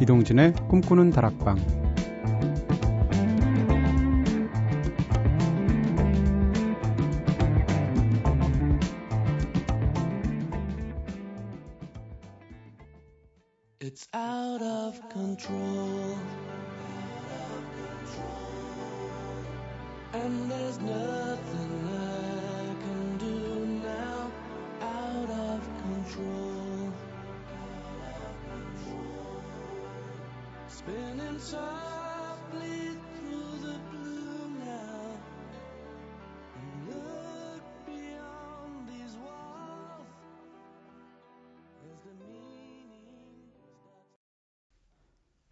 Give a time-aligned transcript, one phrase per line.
[0.00, 1.87] 이동진의 꿈꾸는 다락방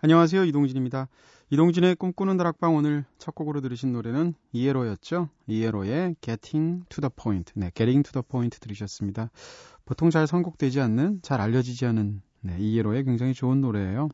[0.02, 0.44] 안녕하세요.
[0.44, 1.08] 이동진입니다.
[1.50, 5.28] 이동진의 꿈꾸는 다락방 오늘 첫 곡으로 들으신 노래는 이에로였죠.
[5.46, 7.52] 이에로의 Getting to the Point.
[7.54, 9.30] 네, Getting to the Point 들으셨습니다.
[9.84, 14.08] 보통 잘 선곡되지 않는, 잘 알려지지 않은 네, 이에로의 굉장히 좋은 노래예요.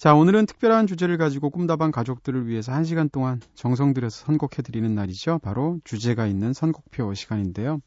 [0.00, 5.40] 자, 오늘은 특별한 주제를 가지고 꿈다방 가족들을 위해서 1시간 동안 정성 들여서 선곡해드리는 날이죠.
[5.40, 7.82] 바로 주제가 있는 선곡표 시간인데요.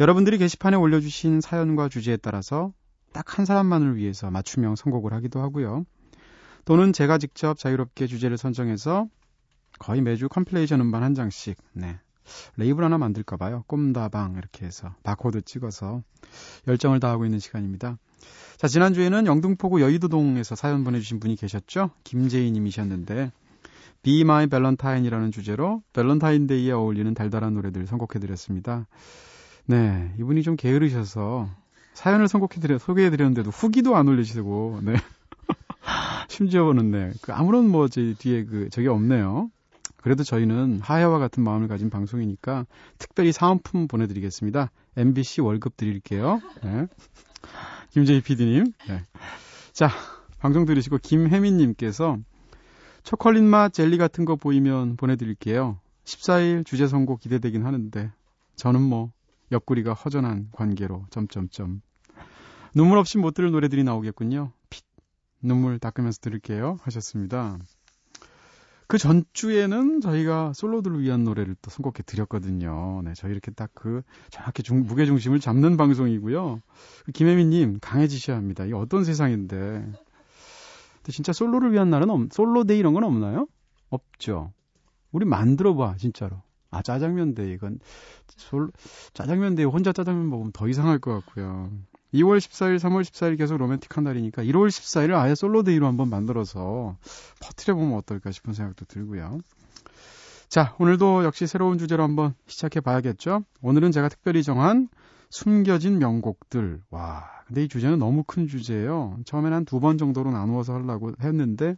[0.00, 2.72] 여러분들이 게시판에 올려주신 사연과 주제에 따라서
[3.12, 5.84] 딱 한 사람만을 위해서 맞춤형 선곡을 하기도 하고요.
[6.64, 9.06] 또는 제가 직접 자유롭게 주제를 선정해서
[9.78, 12.00] 거의 매주 compilation 음반 한 장씩, 네.
[12.56, 13.64] 레이블 하나 만들까 봐요.
[13.66, 16.02] 꿈다방 이렇게 해서 바코드 찍어서
[16.68, 17.98] 열정을 다하고 있는 시간입니다.
[18.56, 21.90] 자, 지난주에는 영등포구 여의도동에서 사연 보내주신 분이 계셨죠?
[22.04, 23.32] 김재희 님이셨는데,
[24.02, 28.86] Be My Valentine이라는 주제로 밸런타인데이에 어울리는 달달한 노래들 선곡해드렸습니다.
[29.66, 31.48] 네, 이분이 좀 게으르셔서
[31.94, 34.94] 사연을 선곡해드려, 소개해드렸는데도 후기도 안 올리시고, 네.
[36.28, 39.50] 심지어는 네, 그 아무런 뭐제 뒤에 그 저게 없네요.
[40.02, 42.66] 그래도 저희는 하야와 같은 마음을 가진 방송이니까
[42.98, 44.70] 특별히 사은품 보내드리겠습니다.
[44.96, 46.40] MBC 월급 드릴게요.
[46.62, 46.86] 네.
[47.90, 48.72] 김재희 PD님.
[48.88, 49.02] 네.
[49.72, 49.88] 자,
[50.38, 52.18] 방송 들으시고 김혜민님께서
[53.04, 55.78] 초콜릿 맛 젤리 같은 거 보이면 보내드릴게요.
[56.04, 58.10] 14일 주제 선곡 기대되긴 하는데
[58.56, 59.12] 저는 뭐
[59.52, 61.80] 옆구리가 허전한 관계로 점점점
[62.74, 64.52] 눈물 없이 못 들을 노래들이 나오겠군요.
[64.70, 64.84] 핏
[65.42, 66.78] 눈물 닦으면서 들을게요.
[66.82, 67.58] 하셨습니다.
[68.92, 73.00] 그 전주에는 저희가 솔로들을 위한 노래를 또 선곡해 드렸거든요.
[73.02, 76.60] 네, 저희 이렇게 딱 그 정확히 중, 무게중심을 잡는 방송이고요.
[77.06, 78.66] 그 김혜민님, 강해지셔야 합니다.
[78.66, 79.56] 이게 어떤 세상인데.
[79.56, 83.46] 근데 진짜 솔로를 위한 날은 없, 솔로데이 이런 건 없나요?
[83.88, 84.52] 없죠.
[85.10, 86.42] 우리 만들어봐, 진짜로.
[86.70, 87.54] 아, 짜장면 데이.
[87.54, 87.78] 이건,
[88.26, 88.72] 솔,
[89.14, 91.70] 짜장면 데이 혼자 짜장면 먹으면 더 이상할 것 같고요.
[92.14, 96.96] 2월 14일, 3월 14일 계속 로맨틱한 날이니까 1월 14일을 아예 솔로데이로 한번 만들어서
[97.40, 99.38] 퍼트려보면 어떨까 싶은 생각도 들고요.
[100.48, 103.44] 자, 오늘도 역시 새로운 주제로 한번 시작해 봐야겠죠?
[103.62, 104.88] 오늘은 제가 특별히 정한
[105.30, 106.82] 숨겨진 명곡들.
[106.90, 109.16] 와, 근데 이 주제는 너무 큰 주제예요.
[109.24, 111.76] 처음엔 한 두 번 정도로 나누어서 하려고 했는데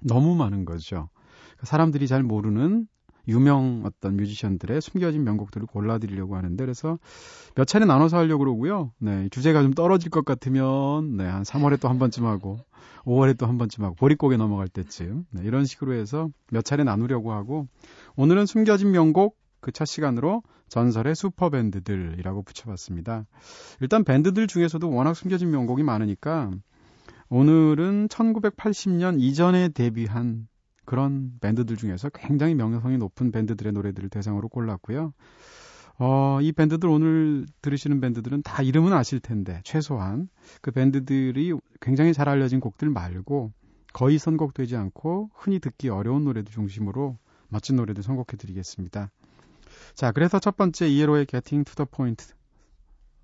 [0.00, 1.08] 너무 많은 거죠.
[1.64, 2.86] 사람들이 잘 모르는
[3.28, 6.98] 유명 어떤 뮤지션들의 숨겨진 명곡들을 골라드리려고 하는데 그래서
[7.54, 8.92] 몇 차례 나눠서 하려고 그러고요.
[8.98, 12.58] 네, 주제가 좀 떨어질 것 같으면 네, 한 3월에 또 한 번쯤 하고
[13.04, 17.32] 5월에 또 한 번쯤 하고 보릿고개 넘어갈 때쯤 네, 이런 식으로 해서 몇 차례 나누려고
[17.32, 17.66] 하고
[18.16, 23.26] 오늘은 숨겨진 명곡 그 첫 시간으로 전설의 슈퍼밴드들이라고 붙여봤습니다.
[23.80, 26.50] 일단 밴드들 중에서도 워낙 숨겨진 명곡이 많으니까
[27.28, 30.46] 오늘은 1980년 이전에 데뷔한
[30.86, 35.12] 그런 밴드들 중에서 굉장히 명성이 높은 밴드들의 노래들을 대상으로 골랐고요.
[35.98, 40.28] 어, 이 밴드들 오늘 들으시는 밴드들은 다 이름은 아실 텐데 최소한
[40.60, 43.52] 그 밴드들이 굉장히 잘 알려진 곡들 말고
[43.92, 47.16] 거의 선곡되지 않고 흔히 듣기 어려운 노래들 중심으로
[47.48, 49.10] 멋진 노래들 선곡해 드리겠습니다.
[49.94, 52.26] 자, 그래서 첫 번째 이에로의 Getting to the Point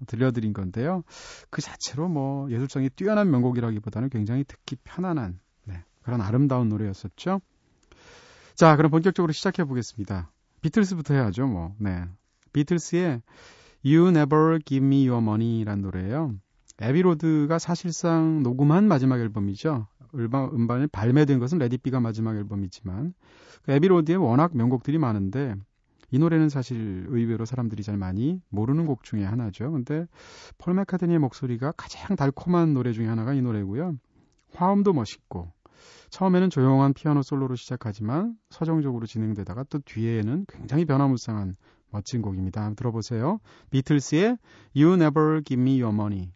[0.06, 1.04] 들려드린 건데요.
[1.50, 7.41] 그 자체로 뭐 예술성이 뛰어난 명곡이라기보다는 굉장히 듣기 편안한 네, 그런 아름다운 노래였었죠.
[8.54, 10.31] 자, 그럼 본격적으로 시작해 보겠습니다.
[10.60, 11.75] 비틀스부터 해야죠, 뭐.
[11.78, 12.04] 네.
[12.53, 13.22] 비틀스의
[13.84, 16.34] You Never Give Me Your Money라는 노래예요.
[16.81, 19.87] 에비로드가 사실상 녹음한 마지막 앨범이죠.
[20.15, 23.15] 음반, 음반이 발매된 것은 레디비가 마지막 앨범이지만
[23.63, 25.54] 그 에비로드에 워낙 명곡들이 많은데
[26.10, 29.72] 이 노래는 사실 의외로 사람들이 잘 많이 모르는 곡 중에 하나죠.
[29.72, 30.07] 근데
[30.59, 33.97] 폴 맥카드니의 목소리가 가장 달콤한 노래 중에 하나가 이 노래고요.
[34.54, 35.51] 화음도 멋있고
[36.12, 41.56] 처음에는 조용한 피아노 솔로로 시작하지만 서정적으로 진행되다가 또 뒤에는 굉장히 변화무쌍한
[41.91, 42.74] 멋진 곡입니다.
[42.74, 43.41] 들어보세요.
[43.70, 44.36] 비틀스의
[44.76, 46.32] You Never Give Me Your Money.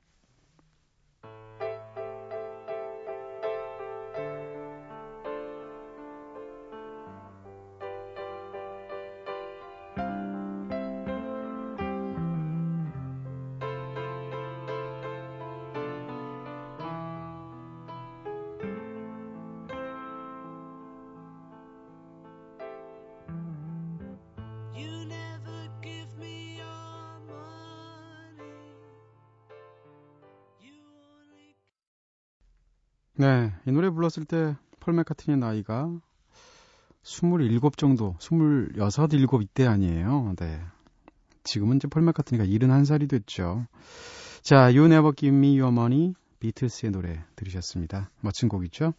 [33.17, 34.55] 네, 이 노래 불렀을 때
[34.87, 35.91] 폴 맥카트니의 나이가
[37.03, 40.35] 27 정도, 26, 7 이때 아니에요.
[40.39, 40.61] 네.
[41.43, 43.67] 지금은 이제 폴 맥카트니가 71살이 됐죠.
[44.43, 48.11] 자, You Never Give Me Your Money, 비틀스의 노래 들으셨습니다.
[48.21, 48.95] 멋진 곡이죠?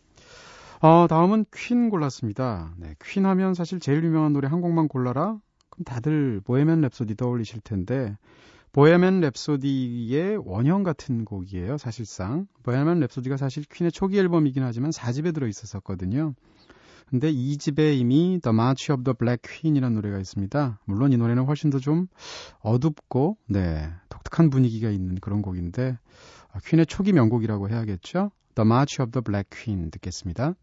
[0.81, 2.73] 어, 다음은 퀸 골랐습니다.
[2.75, 5.39] 네, 퀸 하면 사실 제일 유명한 노래 한 곡만 골라라?
[5.69, 8.17] 그럼 다들 Bohemian Rhapsody 떠올리실 텐데,
[8.73, 12.47] Bohemian Rhapsody의 원형 같은 곡이에요, 사실상.
[12.63, 16.33] Bohemian Rhapsody가 사실 퀸의 초기 앨범이긴 하지만 4집에 들어 있었었거든요.
[17.09, 20.81] 근데 2집에 이미 The March of the Black Queen이라는 노래가 있습니다.
[20.85, 22.07] 물론 이 노래는 훨씬 더 좀
[22.59, 25.97] 어둡고, 네, 독특한 분위기가 있는 그런 곡인데,
[26.65, 28.31] 퀸의 초기 명곡이라고 해야겠죠?
[28.55, 30.55] The March of the Black Queen 듣겠습니다.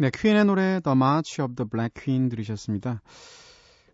[0.00, 3.02] 네, 퀸의 노래 The March of the Black Queen 들으셨습니다.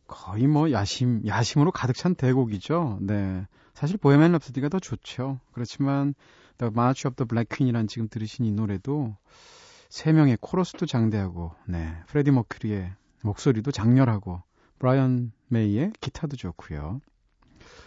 [0.06, 3.00] 거의 뭐 야심, 야심으로 가득 찬 대곡이죠.
[3.02, 3.44] 네.
[3.74, 5.40] 사실 Bohemian Rhapsody가 더 좋죠.
[5.50, 6.14] 그렇지만
[6.58, 9.16] The March of the Black Queen이란 지금 들으신 이 노래도
[9.88, 11.96] 세 명의 코러스도 장대하고, 네.
[12.06, 12.92] 프레디 머큐리의
[13.22, 14.40] 목소리도 장렬하고,
[14.78, 17.00] 브라이언 메이의 기타도 좋고요.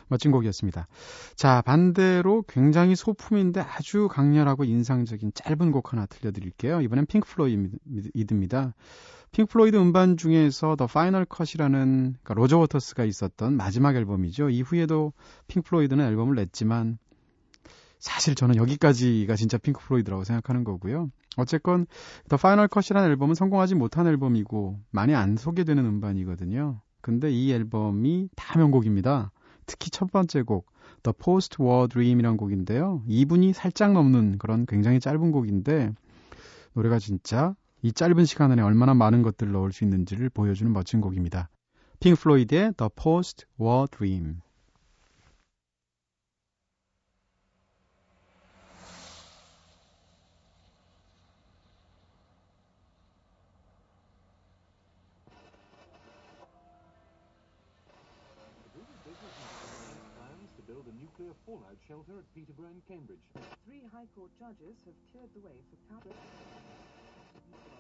[0.10, 0.88] 멋진 곡이었습니다.
[1.36, 6.82] 자, 반대로 굉장히 소품인데 아주 강렬하고 인상적인 짧은 곡 하나 들려드릴게요.
[6.82, 8.74] 이번엔 핑크 플로이드입니다.
[9.32, 14.50] 핑크 플로이드 음반 중에서 The Final Cut이라는 그러니까 로저 워터스가 있었던 마지막 앨범이죠.
[14.50, 15.14] 이후에도
[15.48, 16.98] 핑크 플로이드는 앨범을 냈지만
[18.00, 21.12] 사실 저는 여기까지가 진짜 핑크 플로이드라고 생각하는 거고요.
[21.38, 21.86] 어쨌건
[22.28, 26.82] The Final Cut이라는 앨범은 성공하지 못한 앨범이고 많이 안 소개되는 음반이거든요.
[27.02, 29.32] 근데 이 앨범이 다 명곡입니다.
[29.70, 30.66] 특히 첫 번째 곡
[31.04, 33.04] The Post War Dream이란 곡인데요.
[33.08, 35.94] 2분이 살짝 넘는 그런 굉장히 짧은 곡인데
[36.74, 41.50] 노래가 진짜 이 짧은 시간 안에 얼마나 많은 것들을 넣을 수 있는지를 보여주는 멋진 곡입니다.
[42.00, 44.42] 핑크 플로이드의 The Post War Dream
[61.90, 63.26] shelter at Peterborough in Cambridge.
[63.66, 66.14] Three High Court judges have cleared the way for Cabra.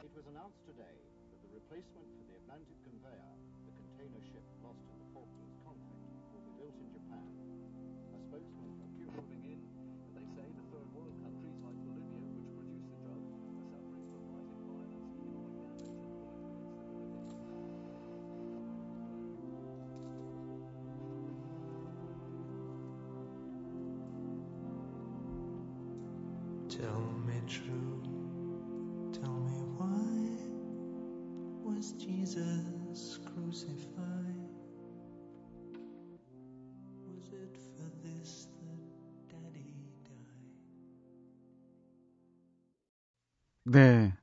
[0.02, 0.98] It was announced today
[1.30, 3.38] that the replacement for the Atlantic conveyor,
[3.70, 7.49] the container ship lost in the Falklands conflict, will be built in Japan.
[26.80, 28.00] Tell me true,
[29.12, 30.00] tell me why
[31.66, 34.48] was Jesus crucified?
[37.06, 38.80] Was it for this that
[39.28, 39.76] Daddy
[40.08, 40.56] died?
[43.66, 44.14] 네.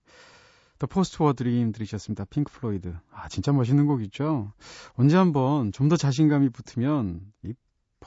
[0.78, 2.24] The Post War Dream 들으셨습니다.
[2.26, 2.94] 핑크 플로이드.
[3.10, 4.52] 아, 진짜 멋있는 곡이죠?
[4.94, 7.54] 언제 한번 좀 더 자신감이 붙으면 이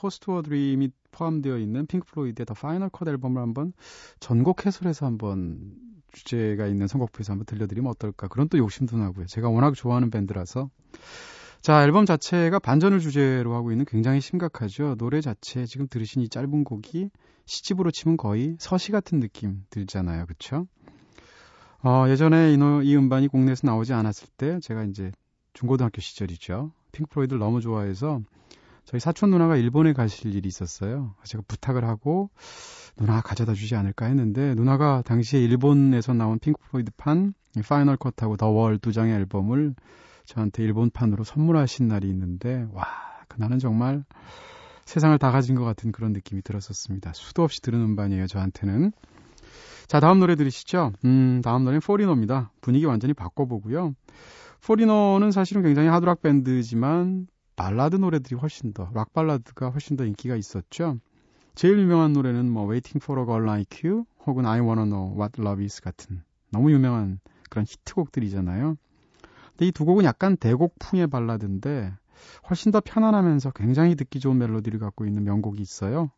[0.00, 3.74] Post War Dream이 포함되어 있는 핑크 플로이드의 The Final Cut 앨범을 한번
[4.18, 5.74] 전곡 해설해서 한번
[6.12, 9.26] 주제가 있는 선곡표에서 한번 들려드리면 어떨까 그런 또 욕심도 나고요.
[9.26, 10.70] 제가 워낙 좋아하는 밴드라서
[11.60, 14.94] 자 앨범 자체가 반전을 주제로 하고 있는 굉장히 심각하죠.
[14.96, 17.10] 노래 자체 지금 들으신 이 짧은 곡이
[17.44, 20.24] 시집으로 치면 거의 서시 같은 느낌 들잖아요.
[20.26, 20.66] 그쵸?
[21.82, 25.12] 어, 예전에 이, 노, 이 음반이 국내에서 나오지 않았을 때 제가 이제
[25.52, 26.72] 중고등학교 시절이죠.
[26.92, 28.22] 핑크 플로이드를 너무 좋아해서
[28.90, 31.14] 저희 사촌 누나가 일본에 가실 일이 있었어요.
[31.22, 32.28] 제가 부탁을 하고
[32.98, 37.34] 누나가 가져다 주지 않을까 했는데 누나가 당시에 일본에서 나온 핑크 플로이드판
[37.68, 39.76] Final Cut하고 The Wall 두 장의 앨범을
[40.24, 42.84] 저한테 일본판으로 선물하신 날이 있는데 와
[43.28, 44.04] 그날은 정말
[44.86, 47.12] 세상을 다 가진 것 같은 그런 느낌이 들었었습니다.
[47.12, 48.90] 수도 없이 들은 음반이에요 저한테는.
[49.86, 50.94] 자 다음 노래 들으시죠.
[51.04, 52.50] 음 다음 노래는 포리너입니다.
[52.60, 53.94] 분위기 완전히 바꿔보고요.
[54.66, 57.28] 포리노는 사실은 굉장히 하드락 밴드지만
[57.60, 60.98] 발라드 노래들이 훨씬 더, 락 발라드가 훨씬 더 인기가 있었죠.
[61.54, 65.38] 제일 유명한 노래는 뭐 Waiting for a Girl Like You 혹은 I Wanna Know What
[65.38, 68.78] Love Is 같은 너무 유명한 그런 히트곡들이잖아요.
[69.50, 71.92] 근데 이 두 곡은 약간 대곡풍의 발라드인데
[72.48, 76.10] 훨씬 더 편안하면서 굉장히 듣기 좋은 멜로디를 갖고 있는 명곡이 있어요.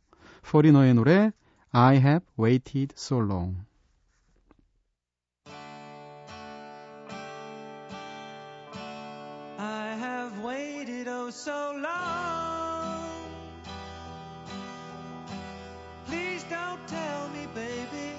[0.43, 1.33] 포리너의 노래
[1.73, 3.57] I Have Waited So Long
[11.33, 13.09] so long.
[16.07, 18.13] Please don't tell me, baby,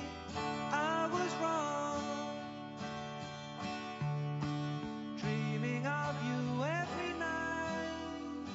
[0.72, 2.02] I was wrong.
[5.22, 8.50] Dreaming of you every night.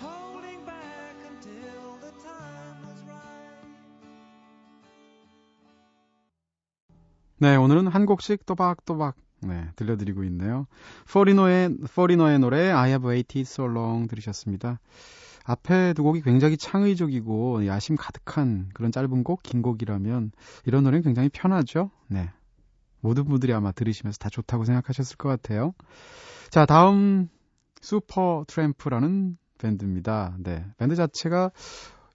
[0.00, 3.68] Holding back until the time was right.
[7.38, 9.14] 네, 오늘은 한 곡씩 또박또박
[9.46, 10.66] 네, 들려드리고 있네요.
[11.12, 14.80] 포리너의 포리너의 노래 I Have Waited So Long 들으셨습니다.
[15.44, 20.32] 앞에 두 곡이 굉장히 창의적이고 야심 가득한 그런 짧은 곡, 긴 곡이라면
[20.64, 21.90] 이런 노래는 굉장히 편하죠.
[22.08, 22.30] 네.
[23.00, 25.74] 모든 분들이 아마 들으시면서 다 좋다고 생각하셨을 것 같아요.
[26.48, 27.28] 자, 다음
[27.82, 30.34] 슈퍼 트램프라는 밴드입니다.
[30.38, 30.64] 네.
[30.78, 31.50] 밴드 자체가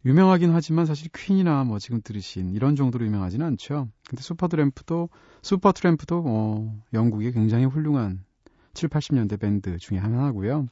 [0.05, 3.89] 유명하긴 하지만 사실 퀸이나 뭐 지금 들으신 이런 정도로 유명하지는 않죠.
[4.07, 5.09] 근데 슈퍼 트램프도
[5.41, 8.23] 슈퍼 트램프도 어, 영국의 굉장히 훌륭한
[8.73, 10.67] 7, 80년대 밴드 중에 하나고요.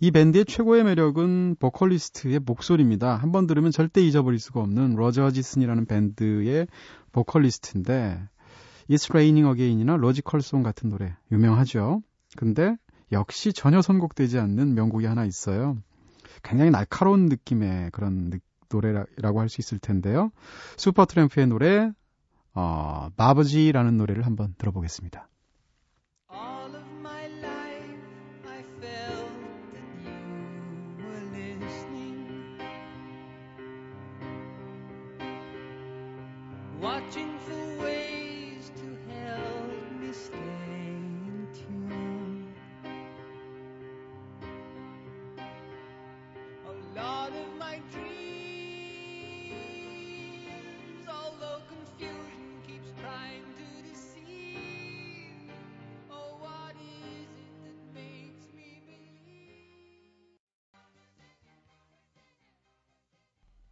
[0.00, 3.16] 이 밴드의 최고의 매력은 보컬리스트의 목소리입니다.
[3.16, 6.66] 한 번 들으면 절대 잊어버릴 수가 없는 로저 호지슨이라는 밴드의
[7.12, 8.18] 보컬리스트인데
[8.88, 12.02] It's Raining Again이나 Logical Song 같은 노래 유명하죠.
[12.36, 12.76] 근데
[13.12, 15.76] 역시 전혀 선곡되지 않는 명곡이 하나 있어요.
[16.42, 18.30] 굉장히 날카로운 느낌의 그런
[18.74, 20.30] 노래라고 할 수 있을 텐데요.
[20.76, 21.90] 슈퍼트램프의 노래
[22.54, 25.28] 어, 마버지라는 노래를 한번 들어보겠습니다.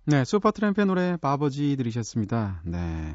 [0.04, 2.60] 네, 슈퍼트램프의 노래 Babaji 들으셨습니다.
[2.64, 3.14] 네.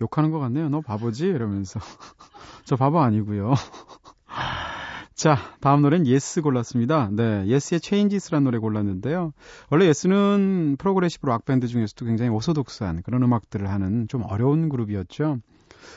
[0.00, 0.68] 욕하는 것 같네요.
[0.68, 1.26] 너 바보지?
[1.26, 1.80] 이러면서.
[2.64, 3.54] 저 바보 아니고요.
[5.12, 7.08] 자, 다음 노래는 예스 골랐습니다.
[7.10, 9.32] 네, 예스의 Changes라는 노래 골랐는데요.
[9.70, 15.38] 원래 예스는 progressive 락 밴드 중에서도 굉장히 orthodox한 그런 음악들을 하는 좀 어려운 그룹이었죠.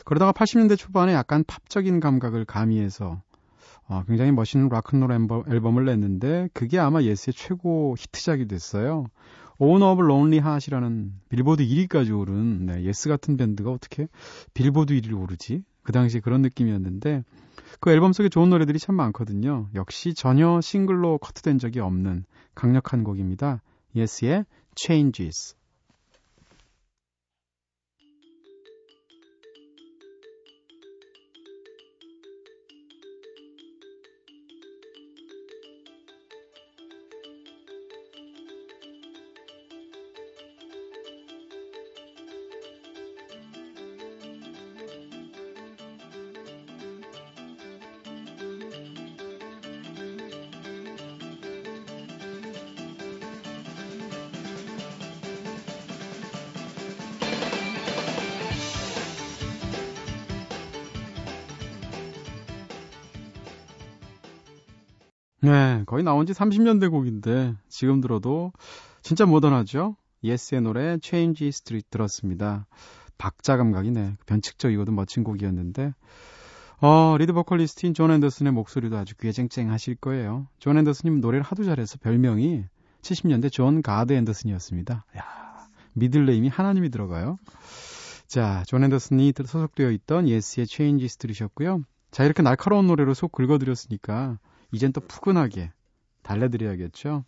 [0.03, 3.21] 그러다가 80년대 초반에 약간 팝적인 감각을 가미해서
[3.87, 5.11] 어, 굉장히 멋있는 락큰롤
[5.47, 9.05] 앨범을 냈는데 그게 아마 예스의 최고 히트작이 됐어요.
[9.63, 14.09] Owner of a Lonely Heart라는 빌보드 1위까지 오른 네, 예스 같은 밴드가 어떻게
[14.53, 15.63] 빌보드 1위를 오르지?
[15.83, 17.23] 그 당시 그런 느낌이었는데
[17.79, 19.69] 그 앨범 속에 좋은 노래들이 참 많거든요.
[19.73, 23.61] 역시 전혀 싱글로 커트된 적이 없는 강력한 곡입니다.
[23.95, 25.55] 예스의 Changes.
[65.83, 68.53] 네, 거의 나온 지 30년 된 곡인데 지금 들어도
[69.01, 69.97] 진짜 모던하죠?
[70.23, 72.67] 예스의 노래 Changes 들었습니다.
[73.17, 74.15] 박자 감각이네.
[74.25, 75.93] 변칙적이고도 멋진 곡이었는데
[76.79, 80.47] 어, 리드 보컬리스트인 존 앤더슨의 목소리도 아주 귀에 쨍쨍하실 거예요.
[80.59, 82.63] 존 앤더슨님 노래를 하도 잘해서 별명이
[83.01, 85.05] 70년대 존 God 앤더슨이었습니다.
[85.17, 87.37] 야, middle name이 하나님이 들어가요.
[88.27, 91.83] 자, 존 앤더슨이 소속되어 있던 예스의 Changes 들으셨고요.
[92.11, 94.39] 자, 이렇게 날카로운 노래로 속 긁어드렸으니까
[94.73, 95.71] 이젠 또 푸근하게
[96.23, 97.23] 달래드려야겠죠.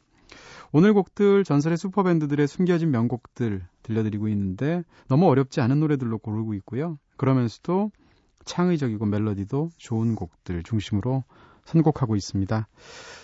[0.71, 6.97] 오늘 곡들 전설의 슈퍼밴드들의 숨겨진 명곡들 들려드리고 있는데 너무 어렵지 않은 노래들로 고르고 있고요.
[7.17, 7.91] 그러면서도
[8.43, 11.23] 창의적이고 멜로디도 좋은 곡들 중심으로
[11.65, 12.67] 선곡하고 있습니다.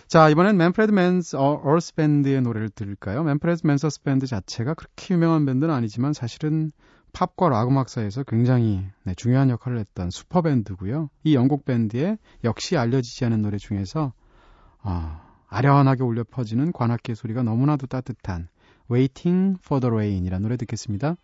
[0.07, 3.23] 자, 이번엔 맨프레드 맨스 얼스 밴드의 노래를 들을까요?
[3.23, 6.71] 맨프레드 맨스 얼스 밴드 자체가 그렇게 유명한 밴드는 아니지만 사실은
[7.13, 11.09] 팝과 락 음악사에서 굉장히 네, 중요한 역할을 했던 슈퍼 밴드고요.
[11.23, 14.13] 이 영국 밴드의 역시 알려지지 않은 노래 중에서
[14.83, 18.47] 어, 아련하게 울려 퍼지는 관악기 소리가 너무나도 따뜻한
[18.89, 21.15] Waiting for the Rain이라는 노래 듣겠습니다.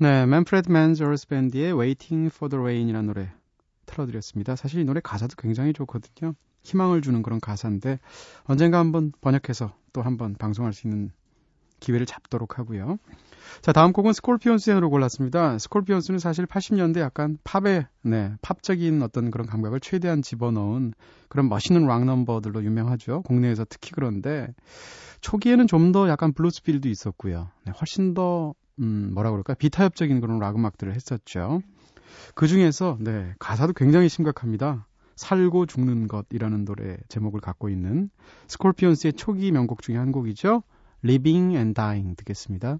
[0.00, 3.32] 네, 맨프레드 맨스 얼스 밴드의 Waiting for the Rain이라는 노래
[3.86, 4.54] 틀어드렸습니다.
[4.54, 6.34] 사실 이 노래 가사도 굉장히 좋거든요.
[6.62, 7.98] 희망을 주는 그런 가사인데
[8.44, 11.10] 언젠가 한번 번역해서 또 한번 방송할 수 있는
[11.80, 12.98] 기회를 잡도록 하고요.
[13.60, 15.58] 자, 다음 곡은 스콜피온스의 노래 골랐습니다.
[15.58, 20.92] 스콜피온스는 사실 80년대 약간 팝의, 네, 팝적인 어떤 그런 감각을 최대한 집어넣은
[21.28, 23.22] 그런 멋있는 락 넘버들로 유명하죠.
[23.22, 24.54] 국내에서 특히 그런데
[25.22, 27.48] 초기에는 좀 더 약간 블루스 feel도 있었고요.
[27.64, 31.62] 네, 훨씬 더, 음, 뭐라 그럴까, 비타협적인 그런 락 음악들을 했었죠.
[32.34, 34.86] 그 중에서, 네, 가사도 굉장히 심각합니다.
[35.16, 38.08] 살고 죽는 것이라는 노래 제목을 갖고 있는
[38.46, 40.62] 스콜피온스의 초기 명곡 중에 한 곡이죠.
[41.04, 42.78] Living and Dying 듣겠습니다.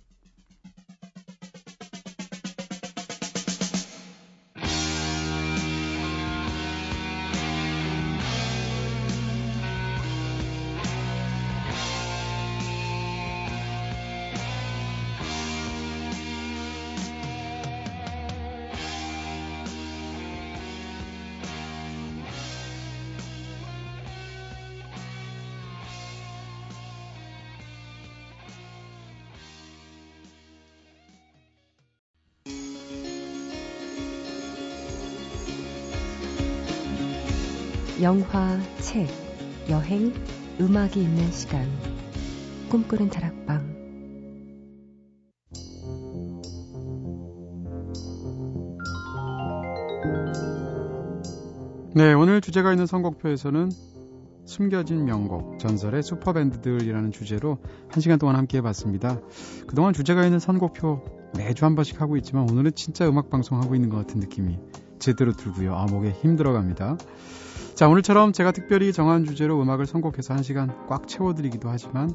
[38.00, 39.08] 영화, 책,
[39.68, 40.12] 여행,
[40.60, 41.66] 음악이 있는 시간.
[42.70, 43.76] 꿈꾸는 다락방.
[51.96, 53.72] 네, 오늘 주제가 있는 선곡표에서는
[54.44, 57.58] 숨겨진 명곡, 전설의 슈퍼밴드들이라는 주제로
[57.88, 59.20] 한 시간 동안 함께 해봤습니다.
[59.66, 61.04] 그동안 주제가 있는 선곡표
[61.36, 64.56] 매주 한 번씩 하고 있지만 오늘은 진짜 음악 방송 하고 있는 것 같은 느낌이
[64.98, 65.74] 제대로 들고요.
[65.74, 66.96] 아, 목에 힘 들어갑니다.
[67.74, 72.10] 자, 오늘처럼 제가 특별히 정한 주제로 음악을 선곡해서 한 시간 꽉 채워드리기도 하지만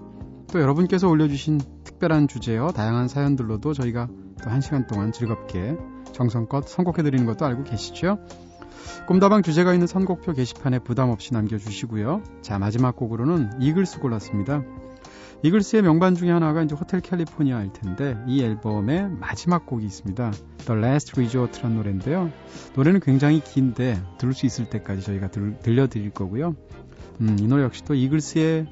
[0.51, 4.07] 또 여러분께서 올려주신 특별한 주제요, 다양한 사연들로도 저희가
[4.43, 5.77] 또 한 시간 동안 즐겁게
[6.11, 8.19] 정성껏 선곡해드리는 것도 알고 계시죠?
[9.07, 12.21] 꿈다방 주제가 있는 선곡표 게시판에 부담 없이 남겨주시고요.
[12.41, 14.63] 자, 마지막 곡으로는 이글스 골랐습니다.
[15.43, 20.31] 이글스의 명반 중에 하나가 이제 호텔 캘리포니아일 텐데 이 앨범의 마지막 곡이 있습니다.
[20.65, 22.31] The Last Resort라는 노래인데요.
[22.75, 26.55] 노래는 굉장히 긴데 들을 수 있을 때까지 저희가 들, 들려드릴 거고요.
[27.19, 28.67] 음, 이 노래 역시 또 이글스의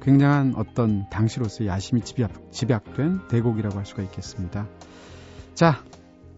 [0.00, 4.66] 굉장한 어떤 당시로서의 야심이 집약, 집약된 대곡이라고 할 수가 있겠습니다.
[5.52, 5.84] 자,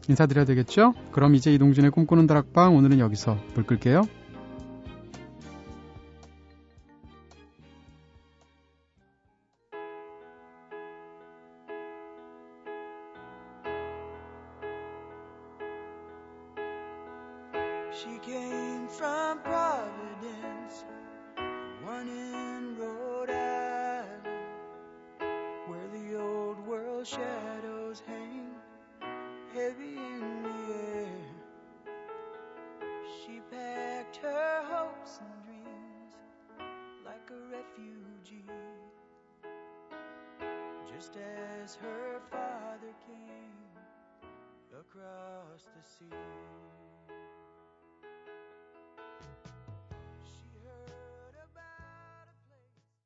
[0.08, 0.94] 인사드려야 되겠죠?
[1.12, 4.02] 그럼 이제 이동진의 꿈꾸는 다락방 오늘은 여기서 불 끌게요.
[18.02, 20.84] She came from Providence,
[21.82, 24.26] one in Rhode Island,
[25.66, 28.50] where the old world shadows hang
[29.54, 31.24] heavy in the air.
[33.24, 36.16] She packed her hopes and dreams
[37.02, 38.44] like a refugee,
[40.92, 43.72] just as her father came
[44.78, 46.75] across the sea.